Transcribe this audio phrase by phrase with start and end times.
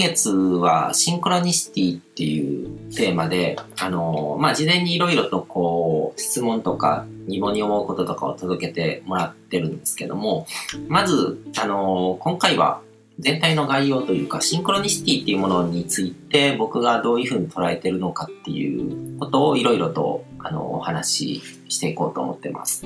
[0.00, 10.46] 月はシンクロニシティっていうテーマで、あの、まあ、事前にいろいろとこう、質問とか疑問に思うこととかを届けてもらってるんですけども、
[10.88, 12.80] まず、あの、今回は
[13.20, 22.84] 全体の概要というか、シンクロニシティっていうものについて僕がどういうふうに捉えてるのかっていうことをいろいろと、あの、お話ししていこうと思ってます。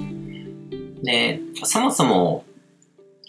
[1.03, 2.45] で、そもそも、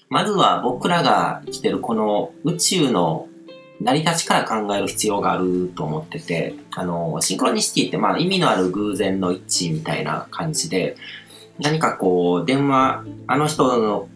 [0.09, 3.27] まずは僕らが生きてるこの宇宙の
[3.81, 10.95] 成り立ちから考える必要があると思ってて、あの、シンクロニシティってまあ意味のある偶然の一致みたいな感じで、
[11.59, 14.07] 何かこう、電話、あの人の、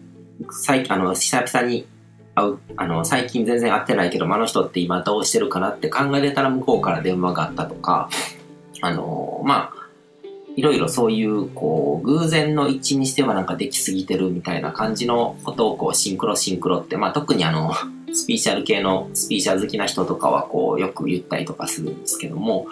[0.50, 1.86] 最近あの、久々に
[2.34, 8.08] 会う、あの、最近全然会ってないけど、あの人って今どうしてるかなって考えてたら向こうから電話があったとか、
[8.80, 9.80] あの、まあ、
[10.56, 17.72] いろいろそういう、こう、偶然の一致にしてはなんかできすぎてるみたいな感じのことを、こう、シンクロシンクロって、まあ特にあの、
[18.12, 22.66] スピーチャル系のスピーチャー好きな人とかはこうよく言ったりとかするんですけども、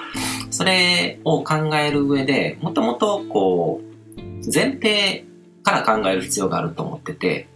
[0.50, 4.20] それを考える上で、もともとこう、
[4.53, 5.25] 前提
[5.62, 7.48] から考える必要があると思ってて、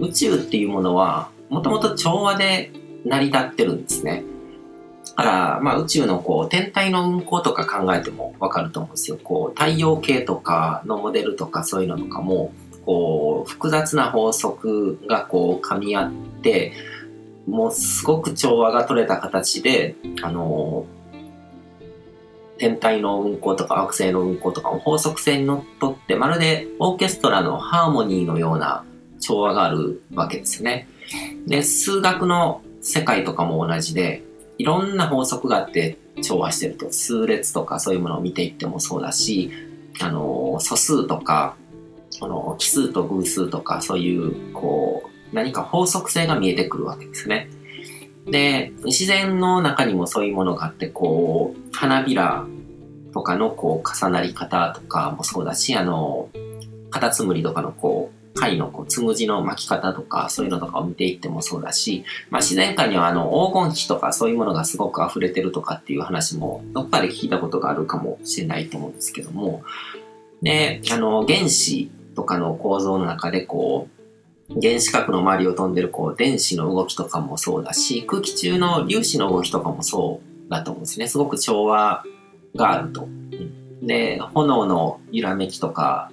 [0.00, 2.70] 宇宙っていうものは、もともと調和で
[3.04, 4.24] 成り立ってるんですね。
[5.16, 9.18] だから、まあ宇宙のこう、天体の運行とか考えてもわかると思うんですよ。
[9.22, 12.52] こう、太陽系とかのモデルとかそういうのとかも、
[12.84, 16.72] こう、複雑な法則がこう、噛み合って、
[17.46, 20.86] もうすごく調和が取れた形で、あの、
[22.58, 28.84] 天体の運行とか惑星の運行とかも法則性にのっとって、まるでオーケストラのハーモニーのような
[29.20, 30.88] 調和があるわけですね。
[31.46, 34.22] で、数学の世界とかも同じで、
[34.58, 39.50] いろんな法則があって調和してると、数列とかそういうものを見ていってもそうだし、
[40.00, 41.56] あの、素数とか、
[42.20, 47.50] この奇数と偶数とかそういう、こう、何か法則性が見えてくるわけですね。
[48.26, 52.46] で、自然の中にもそういうものがあって、こう、花びら
[53.12, 56.30] とかのこう重なり方とかもそうだし、あの、
[56.90, 69.62] カタツムリとかのこう、貝のこうつむじの巻き方とか、そういうのとかを見ていってもそうだし、まあ自然界にはあの黄金比とかそういうものがすごく溢れてるとかっていう話もどっかで聞いたことがあるかもしれないと思うんですけども、
[70.42, 73.93] で、あの原子とかの構造の中でこう、
[74.48, 81.08] 原子核の周りを飛んでるこう電子の動きとかもそうだし、空気中の粒子の動きとかもそうだと思うんですね。
[81.08, 82.04] すごく調和
[82.54, 83.08] があると。
[83.82, 86.10] で、炎の揺らめきとか、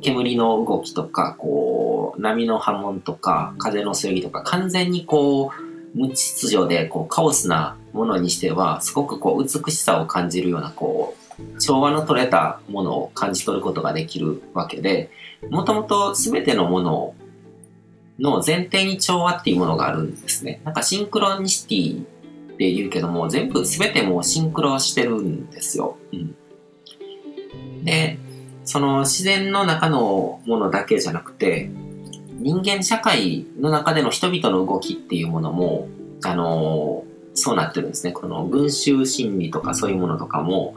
[0.00, 5.50] 煙の動きとか、こう、波の波紋とか、風の水ぎとか、完全にこ
[5.94, 11.23] う、無秩序で、こう、カオスなものにしては、すごくこう、美しさを感じるような、こう、
[11.58, 15.10] 調和の取れたものを感じ取ることができるわけで、
[15.50, 17.14] もともと全てのもの
[18.18, 20.60] の前提に調和っていうものがあるんですね。
[20.64, 25.96] なんかシンクロニシティって言うけども、全部全てもうシンクロしてるんですよ。
[26.12, 26.34] うん。
[27.84, 28.18] で、
[28.64, 31.70] その自然の中のものだけじゃなくて、
[32.38, 35.88] 人間社会の中での人々の動きっていうものも、
[36.24, 38.12] あのそうなってるんですね。
[38.12, 40.74] この群衆心理とかそういうものとかも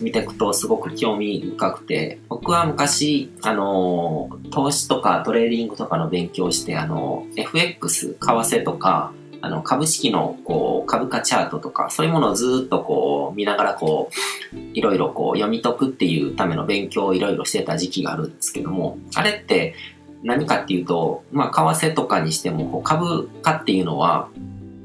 [0.00, 9.12] 見ていくとすごく興味深くて、僕は昔、あの、投資とかトレーディングとかの勉強して、あの、FX、為替とか、
[9.42, 14.10] あの、株式の、こう、株価チャートとか、そういうものをずっとこう、見ながらこ
[14.52, 19.74] う、いろいろこう、読み解くっていうための勉強をいろいろしてた時期があるんですけども、あれって
[20.22, 24.28] 何かっていうと、まあ、為替とかにしても、こう株価っていうのは、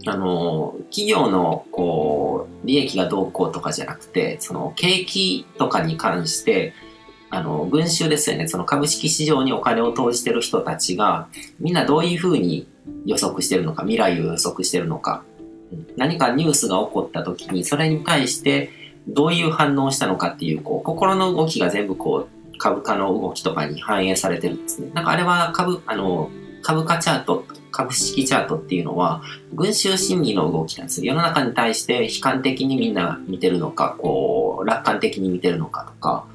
[0.06, 6.74] あの、企業の、こう、利益がどうこうとかじゃなくて、その、景気とかに関して、
[7.30, 8.48] あの、群衆ですよね。
[8.48, 11.28] その株式市場にお金を投じてる人たちが、
[11.60, 12.68] みんなどういうふうに
[13.06, 15.24] 予測してるのか、未来を予測してるのか、
[15.98, 18.70] 何かニュースが起こった時に、それに対して
[19.08, 24.90] どういう反応をしたのかっていう、こう、心の動きが全部こう、株価の動きとかに反映されてるんですね。
[24.94, 26.30] なんかあれは株、あの、
[26.62, 27.44] 株価チャート
[27.76, 29.22] 株式チャートっていうのは、
[29.54, 31.06] 群衆心理の動きなんです。
[31.06, 36.26] 世の中に対して悲観的にみんな見てるのか、こう、楽観的に見てるのかとか、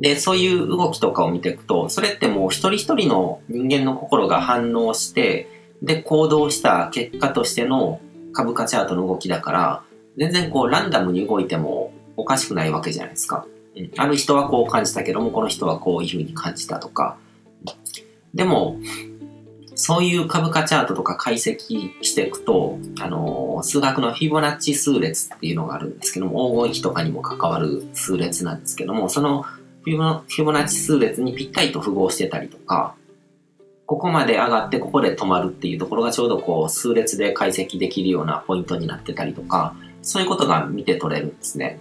[0.00, 5.48] で、そういう動きとかを見ていくと、それってもう一人一人の人間の心が反応して、
[5.82, 8.00] で、行動した結果としての
[8.32, 9.82] 株価チャートの動きだから、
[10.16, 13.44] 全然こうランダムに動いてもおかしくないわけじゃないですか。
[13.76, 17.18] うん、ある人はこう感じたけども、この人はこういうふうに感じたとか。
[18.32, 18.78] でも、
[19.82, 32.94] そういう株価チャートとか解析していくと、あの、数学のフィボナッチ数列っていうのがあるんですけども、黄金比とかにも関わる数列なんですけども、そのフィボナッチ数列にぴったりと符合してたりとか、
[33.86, 41.80] ここまで上がってここで止まるっていうところがちょうどこう数列で解析できるようなポイントになってたりとか、そういうことが見て取れるんですね。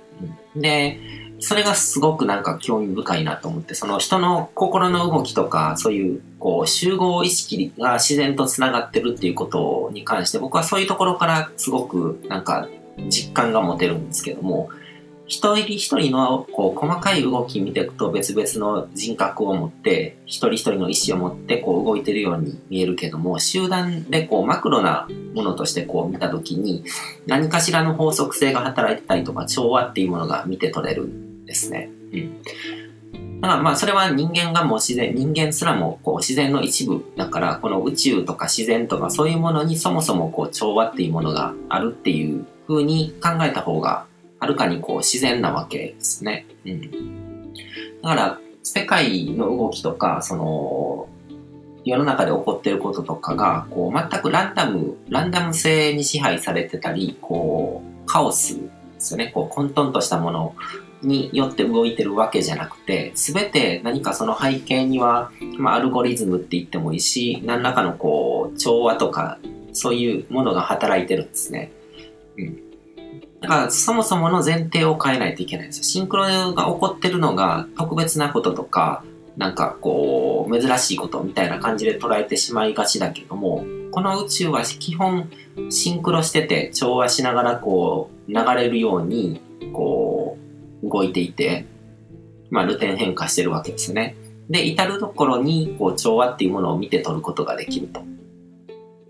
[0.56, 1.02] で、
[1.40, 12.68] それがすごくなんか興味深いなと思って、その人の心の動きとか、そういうこう集合意識が自然と繋がってるっていうことに関して僕はそういうところからすごくなんか
[13.10, 14.70] 実感が持てるんですけども、
[15.30, 26.84] 一人一人のこう細かい動き見ていくと別々の人格を持って一人一人の意思を持ってこう動いてるように見えるけども集団でこうマクロなものとしてこう見た時に
[27.28, 31.29] 何かしらの法則性が働いてたりとか調和っていうものが見て取れる。
[31.50, 31.90] ですね。
[32.14, 32.44] うん。
[33.42, 44.06] だからまあそれは人間がもう自然、人間すらもこう自然の一部だからこの宇宙とか自然とかそういうものにそもそもこう調和っていうものがあるっていう風に考えた方が
[44.40, 46.46] はるかにこう自然なわけですね。
[46.66, 47.54] うん。
[48.02, 51.10] だから、世界の動きとか、その、
[51.84, 58.70] 世の中で起こってることとかが、こう、全くランダム、ランダム性に支配されてたり、こう、カオスで
[59.00, 59.32] すよね。
[59.34, 60.56] こう、混沌としたもの
[61.02, 69.40] によって動いてるわけじゃなくて、すべて何かその背景には、まあ、アルゴリズムって言ってもいいし、何らかのこう、調和とか、
[69.72, 71.72] そういうものが働いてるんですね。
[72.38, 72.60] うん。
[73.42, 75.84] だからそもそもの前提を変えないといけないんですよ。
[75.84, 76.24] シンクロ
[76.54, 79.04] が起こってるのが特別なこととか、
[79.38, 85.30] なんかこう、珍しいことみたいな感じで捉えてしまいがちだけども、この宇宙は基本
[85.70, 89.42] シンクロしてて調和しながらこう流れるように
[89.74, 90.09] こう
[90.84, 91.66] 動いていて、
[92.50, 94.16] まあルテン変化してるわけですね。
[94.50, 98.02] で、至るところにこう調和っていうものを見て取ることができると。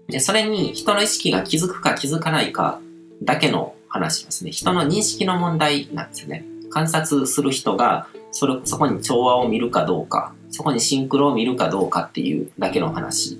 [0.07, 2.79] で、それに人の意識が気づくか気づかないか
[3.21, 4.51] だけの話しますね。
[4.51, 6.45] 人の認識の問題なんですね。
[6.69, 13.39] 観察する人がそれそこに調和を見るかどうか、そこにシンクロを見るかどうかっていうだけの話。